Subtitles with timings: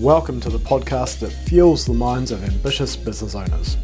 [0.00, 3.78] Welcome to the podcast that fuels the minds of ambitious business owners.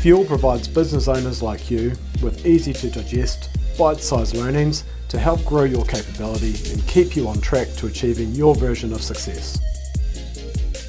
[0.00, 3.48] Fuel provides business owners like you with easy to digest,
[3.78, 8.32] bite sized learnings to help grow your capability and keep you on track to achieving
[8.32, 9.58] your version of success.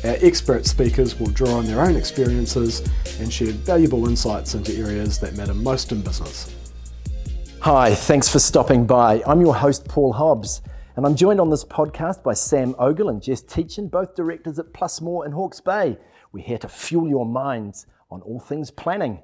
[0.04, 2.86] Our expert speakers will draw on their own experiences
[3.22, 6.54] and share valuable insights into areas that matter most in business.
[7.62, 9.24] Hi, thanks for stopping by.
[9.26, 10.62] I'm your host, Paul Hobbs,
[10.96, 14.72] and I'm joined on this podcast by Sam Ogle and Jess Tietjen, both directors at
[14.72, 15.98] Plus More in Hawke's Bay.
[16.32, 19.22] We're here to fuel your minds on all things planning.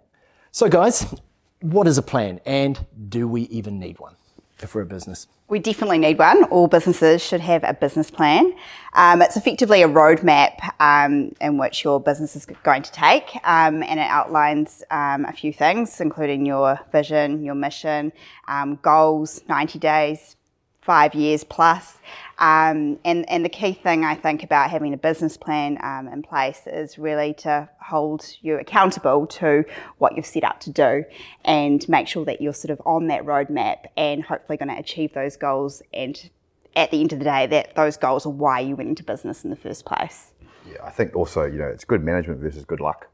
[0.51, 1.15] So, guys,
[1.61, 4.15] what is a plan and do we even need one
[4.61, 5.27] if we're a business?
[5.47, 6.43] We definitely need one.
[6.45, 8.53] All businesses should have a business plan.
[8.93, 13.81] Um, it's effectively a roadmap um, in which your business is going to take, um,
[13.83, 18.11] and it outlines um, a few things, including your vision, your mission,
[18.49, 20.35] um, goals, 90 days,
[20.81, 21.97] five years plus.
[22.39, 26.23] Um, and, and the key thing I think about having a business plan um, in
[26.23, 29.63] place is really to hold you accountable to
[29.99, 31.05] what you've set out to do
[31.45, 35.13] and make sure that you're sort of on that roadmap and hopefully going to achieve
[35.13, 35.83] those goals.
[35.93, 36.29] And
[36.75, 39.43] at the end of the day, that those goals are why you went into business
[39.43, 40.31] in the first place.
[40.67, 43.07] Yeah, I think also, you know, it's good management versus good luck.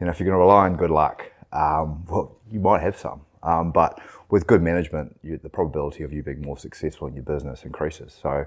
[0.00, 2.96] You know, if you're going to rely on good luck, um, well, you might have
[2.96, 3.22] some.
[3.44, 4.00] Um, but
[4.30, 8.18] with good management, you, the probability of you being more successful in your business increases.
[8.20, 8.44] So,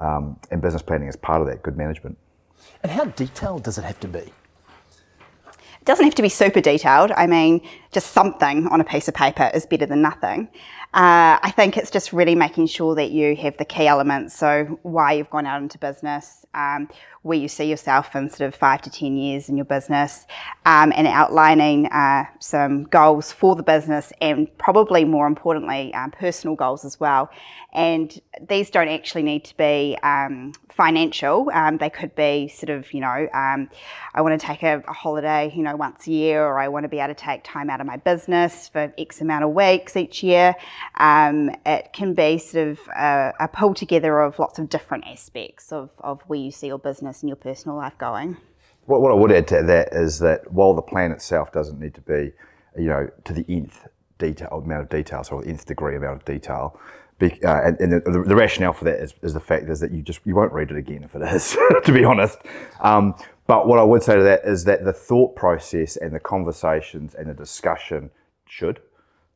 [0.00, 2.16] um, and business planning is part of that good management.
[2.82, 4.32] And how detailed does it have to be?
[5.80, 7.12] It doesn't have to be super detailed.
[7.12, 7.60] I mean,
[7.92, 10.48] just something on a piece of paper is better than nothing.
[10.94, 14.34] Uh, I think it's just really making sure that you have the key elements.
[14.34, 16.88] So, why you've gone out into business, um,
[17.20, 20.26] where you see yourself in sort of five to 10 years in your business,
[20.64, 26.56] um, and outlining uh, some goals for the business, and probably more importantly, um, personal
[26.56, 27.28] goals as well.
[27.74, 32.94] And these don't actually need to be um, financial, um, they could be sort of,
[32.94, 33.68] you know, um,
[34.14, 36.84] I want to take a, a holiday, you know, once a year, or I want
[36.84, 39.96] to be able to take time out of my business for X amount of weeks
[39.96, 40.54] each year.
[40.96, 45.72] Um, it can be sort of a, a, pull together of lots of different aspects
[45.72, 48.36] of, of where you see your business and your personal life going.
[48.86, 51.94] What, what I would add to that is that while the plan itself doesn't need
[51.94, 52.32] to be,
[52.76, 53.86] you know, to the nth
[54.18, 56.78] detail amount of detail, so the nth degree amount of detail,
[57.18, 59.90] be, uh, and, and the, the, rationale for that is, is, the fact is that
[59.90, 62.38] you just you won't read it again if it is, to be honest.
[62.80, 63.14] Um,
[63.46, 67.14] but what I would say to that is that the thought process and the conversations
[67.14, 68.10] and the discussion
[68.46, 68.80] should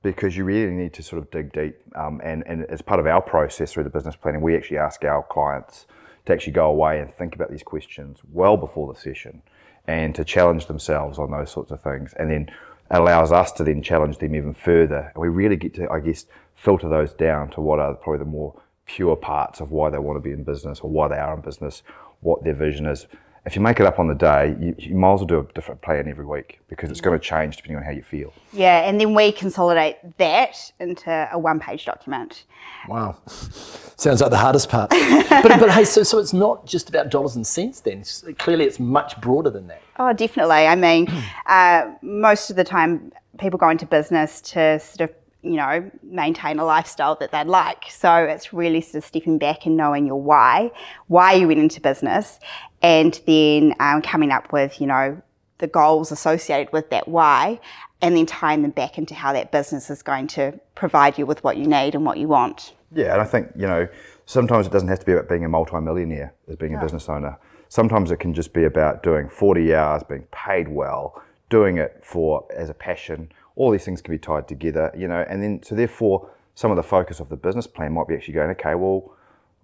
[0.03, 1.77] because you really need to sort of dig deep.
[1.95, 5.05] Um, and, and as part of our process through the business planning, we actually ask
[5.05, 5.87] our clients
[6.27, 9.43] to actually go away and think about these questions well before the session
[9.87, 12.15] and to challenge themselves on those sorts of things.
[12.19, 12.51] And then
[12.91, 15.11] allows us to then challenge them even further.
[15.15, 18.31] And we really get to, I guess, filter those down to what are probably the
[18.31, 21.35] more pure parts of why they want to be in business or why they are
[21.35, 21.83] in business,
[22.21, 23.07] what their vision is
[23.45, 25.53] if you make it up on the day, you, you might as well do a
[25.53, 28.33] different plan every week because it's going to change depending on how you feel.
[28.53, 32.45] Yeah, and then we consolidate that into a one page document.
[32.89, 33.19] Wow.
[33.27, 34.91] Sounds like the hardest part.
[34.91, 37.99] but, but hey, so, so it's not just about dollars and cents then.
[37.99, 39.83] It's, clearly, it's much broader than that.
[39.99, 40.67] Oh, definitely.
[40.67, 41.09] I mean,
[41.47, 46.59] uh, most of the time, people go into business to sort of you know, maintain
[46.59, 47.85] a lifestyle that they'd like.
[47.91, 50.71] So it's really sort of stepping back and knowing your why,
[51.09, 52.39] why you went into business,
[52.81, 55.21] and then um, coming up with, you know,
[55.59, 57.61] the goals associated with that why,
[58.01, 61.43] and then tying them back into how that business is going to provide you with
[61.45, 62.75] what you need and what you want.
[62.93, 63.89] Yeah, and I think, you know,
[64.27, 67.39] sometimes it doesn't have to be about being a multimillionaire as being a business owner.
[67.69, 72.47] Sometimes it can just be about doing 40 hours, being paid well, doing it for
[72.55, 75.75] as a passion all these things can be tied together, you know, and then so
[75.75, 79.15] therefore some of the focus of the business plan might be actually going, okay, well,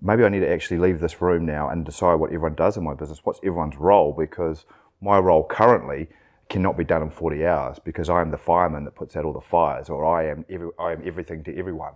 [0.01, 2.85] maybe I need to actually leave this room now and decide what everyone does in
[2.85, 3.21] my business.
[3.25, 4.13] What's everyone's role?
[4.13, 4.65] Because
[5.01, 6.09] my role currently
[6.49, 9.33] cannot be done in 40 hours because I am the fireman that puts out all
[9.33, 11.93] the fires, or I am every, I am everything to everyone.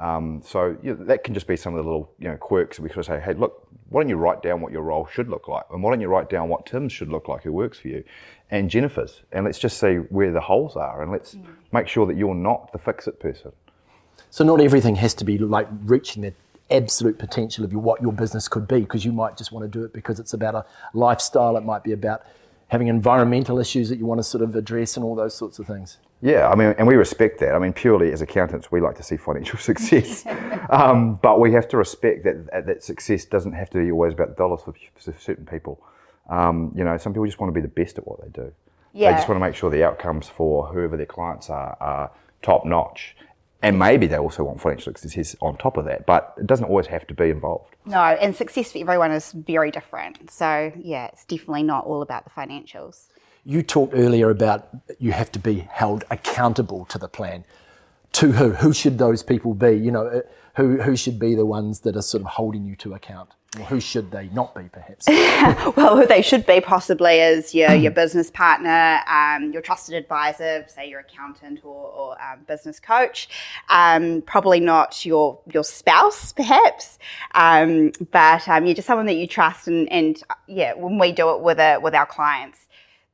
[0.00, 2.80] Um, so you know, that can just be some of the little you know quirks.
[2.80, 5.46] We could say, hey, look, why don't you write down what your role should look
[5.46, 7.88] like, and why don't you write down what Tim's should look like, who works for
[7.88, 8.02] you,
[8.50, 11.44] and Jennifer's, and let's just see where the holes are, and let's mm.
[11.72, 13.52] make sure that you're not the fix-it person.
[14.30, 16.32] So not everything has to be like reaching the
[16.70, 19.78] absolute potential of your, what your business could be, because you might just want to
[19.78, 20.64] do it because it's about a
[20.94, 21.56] lifestyle.
[21.56, 22.22] It might be about
[22.68, 25.66] having environmental issues that you want to sort of address and all those sorts of
[25.66, 25.98] things.
[26.22, 27.54] Yeah, I mean, and we respect that.
[27.54, 30.26] I mean, purely as accountants, we like to see financial success,
[30.68, 34.36] um, but we have to respect that that success doesn't have to be always about
[34.36, 35.82] dollars for certain people.
[36.28, 38.52] Um, you know, some people just want to be the best at what they do.
[38.92, 39.10] Yeah.
[39.10, 42.10] They just want to make sure the outcomes for whoever their clients are are
[42.42, 43.16] top notch,
[43.62, 46.86] and maybe they also want financial success on top of that, but it doesn't always
[46.86, 47.74] have to be involved.
[47.84, 50.30] No, and success for everyone is very different.
[50.30, 53.08] So, yeah, it's definitely not all about the financials.
[53.44, 57.44] You talked earlier about you have to be held accountable to the plan.
[58.12, 58.50] To who?
[58.50, 59.72] Who should those people be?
[59.72, 60.20] You know, uh,
[60.56, 63.30] who, who should be the ones that are sort of holding you to account?
[63.58, 65.08] Or who should they not be, perhaps?
[65.76, 70.64] well, who they should be possibly is your, your business partner, um, your trusted advisor,
[70.68, 73.28] say your accountant or, or um, business coach.
[73.68, 77.00] Um, probably not your your spouse, perhaps,
[77.34, 79.66] um, but um, you're just someone that you trust.
[79.66, 82.68] And, and yeah, when we do it with a, with our clients,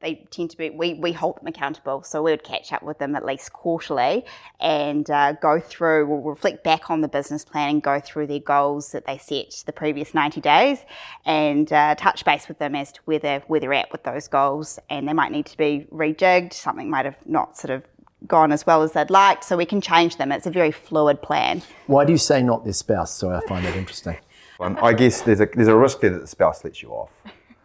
[0.07, 2.99] they tend to be we, we hold them accountable so we would catch up with
[2.99, 4.25] them at least quarterly
[4.61, 8.39] and uh, go through we'll reflect back on the business plan and go through their
[8.39, 10.79] goals that they set the previous 90 days
[11.25, 14.29] and uh, touch base with them as to where they're, where they're at with those
[14.29, 17.83] goals and they might need to be rejigged something might have not sort of
[18.29, 21.21] gone as well as they'd like so we can change them it's a very fluid
[21.21, 23.13] plan Why do you say not their spouse?
[23.13, 24.19] So I find that interesting.
[24.59, 27.11] And I guess there's a, there's a risk there that the spouse lets you off.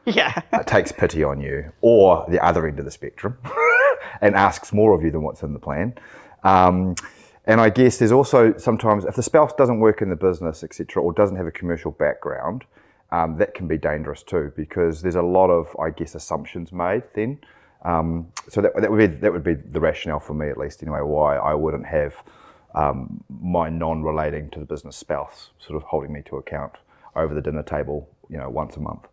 [0.06, 3.38] yeah uh, takes pity on you, or the other end of the spectrum,
[4.22, 5.94] and asks more of you than what's in the plan.
[6.44, 6.96] Um,
[7.46, 11.02] and I guess there's also sometimes if the spouse doesn't work in the business, etc.,
[11.02, 12.66] or doesn't have a commercial background,
[13.12, 17.04] um, that can be dangerous too because there's a lot of, I guess, assumptions made
[17.14, 17.40] then.
[17.84, 20.84] Um, so that, that would be that would be the rationale for me, at least
[20.84, 22.16] anyway, why I wouldn't have
[22.76, 26.74] um, my non-relating to the business spouse sort of holding me to account
[27.16, 29.08] over the dinner table, you know, once a month.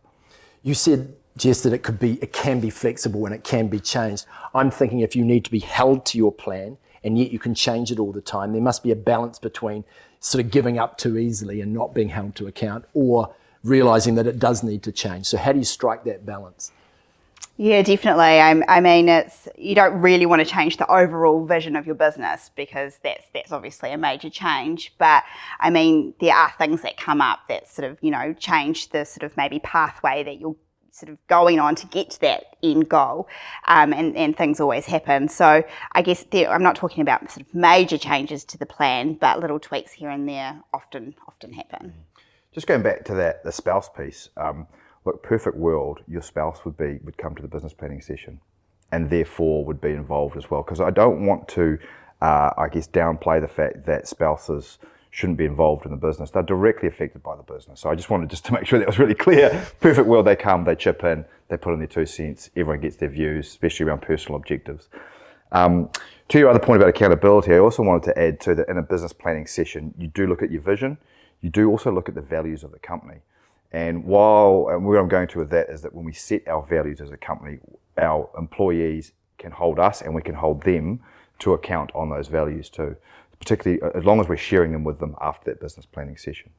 [0.62, 3.80] You said, Jess, that it could be, it can be flexible and it can be
[3.80, 4.26] changed.
[4.54, 7.54] I'm thinking if you need to be held to your plan and yet you can
[7.54, 9.84] change it all the time, there must be a balance between
[10.20, 14.26] sort of giving up too easily and not being held to account or realizing that
[14.26, 15.26] it does need to change.
[15.26, 16.72] So how do you strike that balance?
[17.60, 18.40] Yeah, definitely.
[18.40, 21.96] I, I, mean, it's you don't really want to change the overall vision of your
[21.96, 24.94] business because that's that's obviously a major change.
[24.96, 25.24] But
[25.58, 29.04] I mean, there are things that come up that sort of you know change the
[29.04, 30.54] sort of maybe pathway that you're
[30.92, 33.28] sort of going on to get to that end goal,
[33.66, 35.28] um, and and things always happen.
[35.28, 39.14] So I guess there, I'm not talking about sort of major changes to the plan,
[39.14, 41.92] but little tweaks here and there often often happen.
[42.52, 44.28] Just going back to that the spouse piece.
[44.36, 44.68] Um,
[45.08, 48.40] look, perfect world, your spouse would be would come to the business planning session,
[48.92, 50.62] and therefore would be involved as well.
[50.62, 51.78] Because I don't want to,
[52.20, 54.78] uh, I guess, downplay the fact that spouses
[55.10, 56.30] shouldn't be involved in the business.
[56.30, 57.80] They're directly affected by the business.
[57.80, 59.66] So I just wanted just to make sure that was really clear.
[59.80, 62.50] Perfect world, they come, they chip in, they put in their two cents.
[62.54, 64.88] Everyone gets their views, especially around personal objectives.
[65.50, 65.90] Um,
[66.28, 68.82] to your other point about accountability, I also wanted to add to that in a
[68.82, 70.98] business planning session, you do look at your vision.
[71.40, 73.20] You do also look at the values of the company.
[73.72, 76.66] And while and where I'm going to with that is that when we set our
[76.66, 77.58] values as a company,
[77.98, 81.00] our employees can hold us and we can hold them
[81.40, 82.96] to account on those values too,
[83.38, 86.50] particularly uh, as long as we're sharing them with them after that business planning session.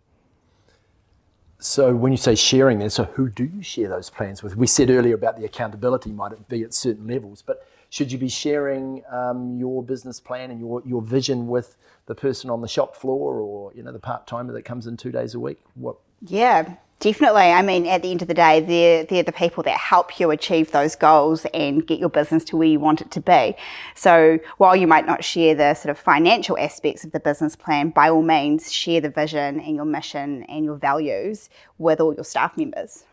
[1.62, 4.56] So when you say sharing then, so who do you share those plans with?
[4.56, 8.18] We said earlier about the accountability might it be at certain levels, but should you
[8.18, 11.76] be sharing um, your business plan and your, your vision with
[12.06, 14.96] the person on the shop floor or you know the part timer that comes in
[14.96, 15.60] two days a week?
[15.74, 15.98] What?
[16.22, 17.44] Yeah, Definitely.
[17.44, 20.32] I mean, at the end of the day, they're, they're the people that help you
[20.32, 23.56] achieve those goals and get your business to where you want it to be.
[23.96, 27.92] So while you might not share the sort of financial aspects of the business plan,
[27.92, 32.26] by all means, share the vision and your mission and your values with all your
[32.26, 33.06] staff members.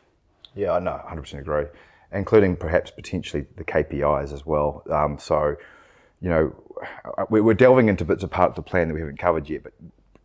[0.56, 1.66] Yeah, I know, 100% agree,
[2.10, 4.82] including perhaps potentially the KPIs as well.
[4.90, 5.54] Um, so,
[6.20, 6.52] you know,
[7.30, 9.74] we're delving into bits of part of the plan that we haven't covered yet, but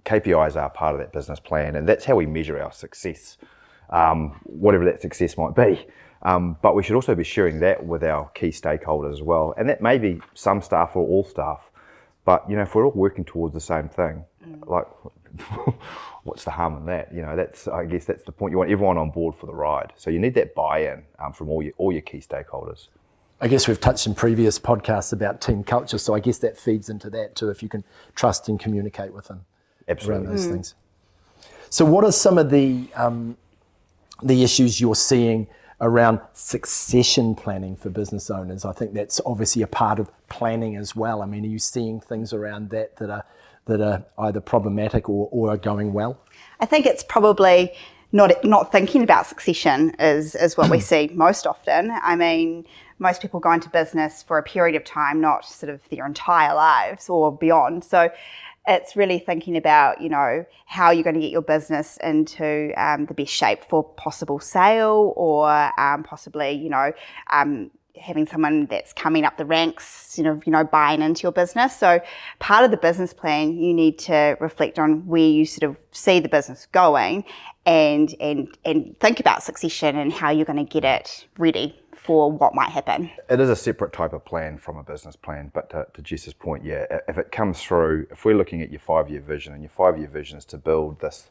[0.05, 3.37] KPIs are part of that business plan, and that's how we measure our success,
[3.91, 5.85] um, whatever that success might be.
[6.23, 9.67] Um, but we should also be sharing that with our key stakeholders as well, and
[9.69, 11.71] that may be some staff or all staff.
[12.25, 14.67] But you know, if we're all working towards the same thing, mm.
[14.67, 14.85] like
[16.23, 17.11] what's the harm in that?
[17.13, 18.51] You know, that's I guess that's the point.
[18.51, 21.49] You want everyone on board for the ride, so you need that buy-in um, from
[21.49, 22.89] all your all your key stakeholders.
[23.43, 26.87] I guess we've touched in previous podcasts about team culture, so I guess that feeds
[26.87, 27.49] into that too.
[27.49, 27.83] If you can
[28.15, 29.45] trust and communicate with them.
[29.87, 30.27] Absolutely.
[30.27, 30.51] around those mm.
[30.51, 30.75] things.
[31.69, 33.37] So, what are some of the um,
[34.21, 35.47] the issues you're seeing
[35.79, 38.65] around succession planning for business owners?
[38.65, 41.21] I think that's obviously a part of planning as well.
[41.21, 43.25] I mean, are you seeing things around that that are
[43.65, 46.19] that are either problematic or, or are going well?
[46.59, 47.73] I think it's probably
[48.11, 51.91] not not thinking about succession is is what we see most often.
[51.91, 52.65] I mean,
[52.99, 56.53] most people go into business for a period of time, not sort of their entire
[56.53, 57.83] lives or beyond.
[57.83, 58.09] So
[58.67, 63.05] it's really thinking about you know how you're going to get your business into um,
[63.05, 65.49] the best shape for possible sale or
[65.79, 66.91] um, possibly you know
[67.31, 71.31] um, having someone that's coming up the ranks, you know, you know, buying into your
[71.31, 71.77] business.
[71.77, 71.99] So
[72.39, 76.19] part of the business plan, you need to reflect on where you sort of see
[76.19, 77.23] the business going
[77.65, 82.31] and and and think about succession and how you're going to get it ready for
[82.31, 83.11] what might happen.
[83.29, 86.33] It is a separate type of plan from a business plan, but to, to Jess's
[86.33, 89.69] point, yeah, if it comes through, if we're looking at your five-year vision, and your
[89.69, 91.29] five-year vision is to build this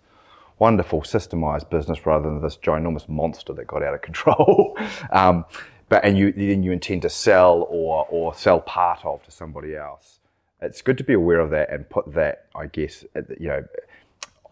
[0.58, 4.78] wonderful systemized business rather than this ginormous monster that got out of control.
[5.10, 5.44] um,
[5.88, 9.74] but and you then you intend to sell or or sell part of to somebody
[9.74, 10.20] else.
[10.62, 13.04] It's good to be aware of that and put that, I guess,
[13.38, 13.64] you know,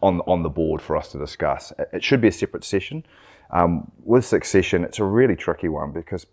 [0.01, 1.71] on on the board for us to discuss.
[1.93, 3.05] It should be a separate session.
[3.51, 6.27] Um, with succession, it's a really tricky one because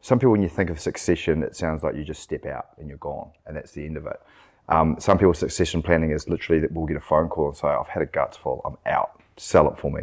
[0.00, 2.88] some people, when you think of succession, it sounds like you just step out and
[2.88, 4.20] you're gone, and that's the end of it.
[4.68, 7.68] Um, some people's succession planning is literally that we'll get a phone call and say,
[7.68, 10.02] I've had a guts full, I'm out, sell it for me.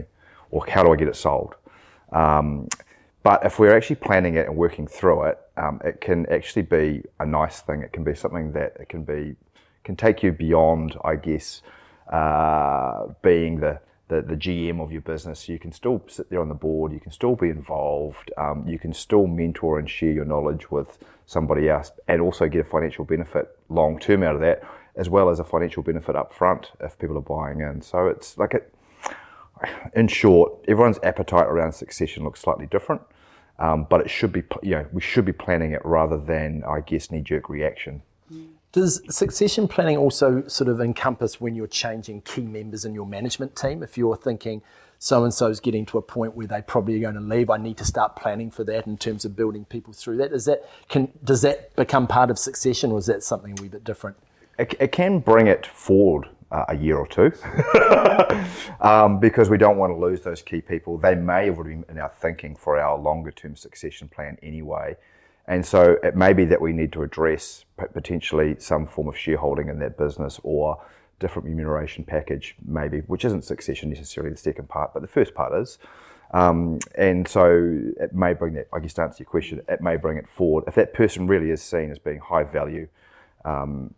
[0.51, 1.55] Or how do I get it sold?
[2.11, 2.67] Um,
[3.23, 7.03] but if we're actually planning it and working through it, um, it can actually be
[7.19, 7.81] a nice thing.
[7.81, 9.35] It can be something that it can be,
[9.83, 11.61] can take you beyond, I guess,
[12.11, 15.47] uh, being the, the, the, GM of your business.
[15.47, 18.77] You can still sit there on the board, you can still be involved, um, you
[18.77, 23.05] can still mentor and share your knowledge with somebody else and also get a financial
[23.05, 24.63] benefit long term out of that,
[24.95, 27.81] as well as a financial benefit up front if people are buying in.
[27.81, 28.73] So it's like it,
[29.95, 33.01] in short, everyone's appetite around succession looks slightly different.
[33.59, 36.81] Um, but it should be, you know, we should be planning it rather than, I
[36.81, 38.01] guess, knee jerk reaction.
[38.73, 43.55] Does succession planning also sort of encompass when you're changing key members in your management
[43.55, 43.83] team?
[43.83, 44.63] If you're thinking,
[44.97, 47.51] so and so is getting to a point where they probably are going to leave.
[47.51, 50.33] I need to start planning for that in terms of building people through that.
[50.33, 53.67] Is that can does that become part of succession, or is that something a wee
[53.67, 54.17] bit different?
[54.57, 57.31] It, it can bring it forward uh, a year or two
[58.81, 60.97] um, because we don't want to lose those key people.
[60.97, 64.95] They may have been in our thinking for our longer term succession plan anyway.
[65.47, 69.67] And so it may be that we need to address potentially some form of shareholding
[69.67, 70.81] in that business or
[71.19, 75.53] different remuneration package, maybe, which isn't succession necessarily the second part, but the first part
[75.61, 75.77] is.
[76.31, 77.45] Um, and so
[77.99, 80.63] it may bring that, I guess, to answer your question, it may bring it forward.
[80.67, 82.87] If that person really is seen as being high value,
[83.45, 83.93] um,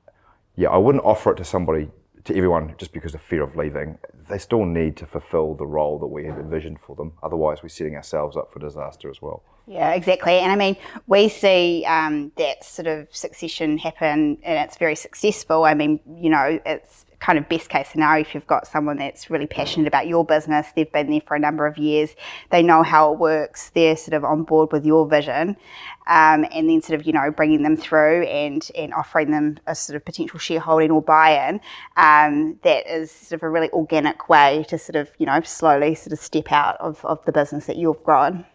[0.55, 1.89] yeah, I wouldn't offer it to somebody,
[2.25, 3.97] to everyone, just because of fear of leaving.
[4.29, 7.13] They still need to fulfill the role that we have envisioned for them.
[7.21, 9.43] Otherwise, we're setting ourselves up for disaster as well.
[9.67, 10.33] Yeah, exactly.
[10.33, 10.75] And I mean,
[11.07, 15.63] we see um, that sort of succession happen and it's very successful.
[15.63, 19.31] I mean, you know, it's kind of best case scenario if you've got someone that's
[19.31, 22.15] really passionate about your business, they've been there for a number of years,
[22.51, 25.57] they know how it works, they're sort of on board with your vision,
[26.05, 29.73] um, and then sort of, you know, bringing them through and, and offering them a
[29.73, 31.59] sort of potential shareholding or buy in.
[31.97, 35.95] Um, that is sort of a really organic way to sort of, you know, slowly
[35.95, 38.45] sort of step out of, of the business that you've grown.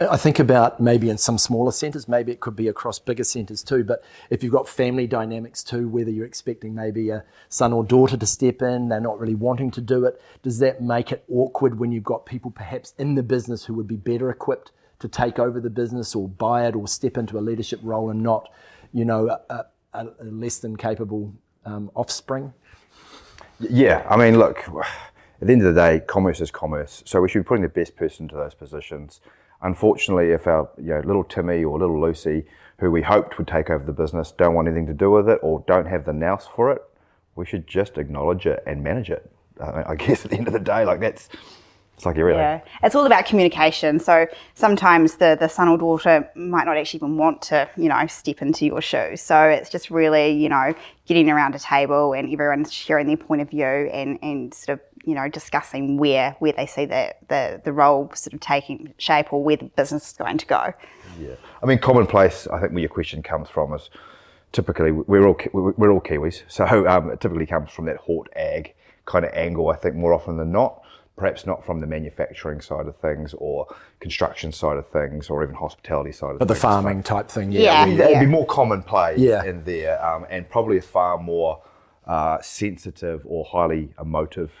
[0.00, 3.64] I think about maybe in some smaller centres, maybe it could be across bigger centres
[3.64, 3.82] too.
[3.82, 8.16] But if you've got family dynamics too, whether you're expecting maybe a son or daughter
[8.16, 11.80] to step in, they're not really wanting to do it, does that make it awkward
[11.80, 15.40] when you've got people perhaps in the business who would be better equipped to take
[15.40, 18.48] over the business or buy it or step into a leadership role and not,
[18.92, 22.52] you know, a, a, a less than capable um, offspring?
[23.58, 27.02] Yeah, I mean, look, at the end of the day, commerce is commerce.
[27.04, 29.20] So we should be putting the best person into those positions
[29.62, 32.44] Unfortunately, if our you know, little Timmy or little Lucy,
[32.78, 35.38] who we hoped would take over the business, don't want anything to do with it
[35.42, 36.82] or don't have the nous for it,
[37.34, 39.30] we should just acknowledge it and manage it.
[39.60, 41.28] I guess at the end of the day, like that's
[41.98, 42.38] it's like everything.
[42.38, 43.98] Yeah, it's all about communication.
[43.98, 48.06] So sometimes the the son or daughter might not actually even want to, you know,
[48.06, 49.20] step into your shoes.
[49.20, 50.74] So it's just really, you know,
[51.06, 54.84] getting around a table and everyone's sharing their point of view and and sort of
[55.04, 59.32] you know, discussing where where they see the, the, the role sort of taking shape
[59.32, 60.72] or where the business is going to go.
[61.18, 62.46] Yeah, I mean, commonplace.
[62.46, 63.90] I think where your question comes from is
[64.52, 68.74] typically we're all we're all Kiwis, so um, it typically comes from that hort ag
[69.04, 69.70] kind of angle.
[69.70, 70.82] I think more often than not.
[71.18, 73.66] Perhaps not from the manufacturing side of things, or
[74.00, 76.48] construction side of things, or even hospitality side of but things.
[76.48, 79.44] But the farming type thing, yeah, yeah, it'd be more commonplace yeah.
[79.44, 81.60] in there, um, and probably a far more
[82.06, 84.52] uh, sensitive or highly emotive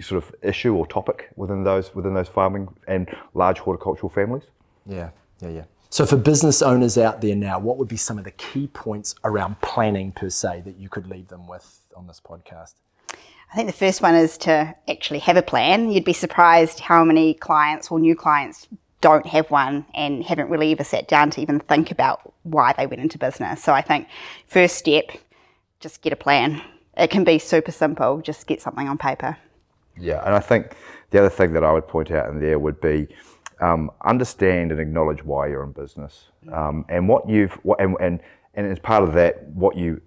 [0.00, 4.44] sort of issue or topic within those within those farming and large horticultural families.
[4.86, 5.10] Yeah,
[5.40, 5.64] yeah, yeah.
[5.90, 9.14] So for business owners out there now, what would be some of the key points
[9.22, 12.74] around planning per se that you could leave them with on this podcast?
[13.54, 15.92] I think the first one is to actually have a plan.
[15.92, 18.66] You'd be surprised how many clients or new clients
[19.00, 22.88] don't have one and haven't really ever sat down to even think about why they
[22.88, 23.62] went into business.
[23.62, 24.08] So I think
[24.48, 25.04] first step,
[25.78, 26.62] just get a plan.
[26.96, 29.36] It can be super simple, just get something on paper.
[29.96, 30.74] Yeah, and I think
[31.10, 33.06] the other thing that I would point out in there would be
[33.60, 38.18] um, understand and acknowledge why you're in business um, and what you've what, and, and
[38.54, 40.00] and as part of that, what you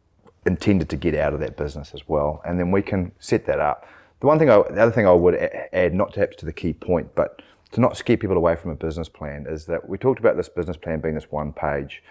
[0.47, 3.59] intended to get out of that business as well, and then we can set that
[3.59, 3.87] up.
[4.19, 6.73] The one thing, I, the other thing I would add, not perhaps to the key
[6.73, 7.41] point, but
[7.73, 10.49] to not scare people away from a business plan, is that we talked about this
[10.49, 12.01] business plan being this one page,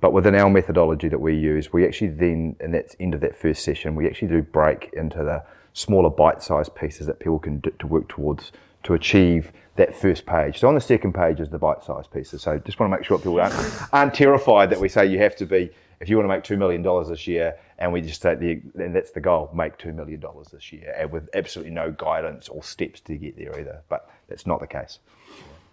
[0.00, 3.36] but within our methodology that we use, we actually then, in that end of that
[3.36, 5.42] first session, we actually do break into the
[5.74, 8.52] smaller bite-sized pieces that people can do to work towards
[8.84, 10.60] to achieve that first page.
[10.60, 12.42] So on the second page is the bite-sized pieces.
[12.42, 13.54] So just want to make sure people aren't,
[13.92, 16.56] aren't terrified that we say you have to be if you want to make two
[16.56, 19.92] million dollars this year, and we just say the then that's the goal, make two
[19.92, 23.80] million dollars this year, and with absolutely no guidance or steps to get there either.
[23.88, 24.98] But that's not the case.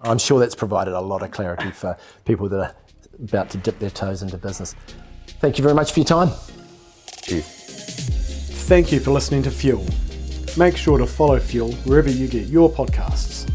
[0.01, 2.75] I'm sure that's provided a lot of clarity for people that are
[3.21, 4.75] about to dip their toes into business.
[5.39, 6.29] Thank you very much for your time.
[7.21, 7.45] Cheers.
[8.67, 9.85] Thank you for listening to Fuel.
[10.57, 13.49] Make sure to follow Fuel wherever you get your podcasts.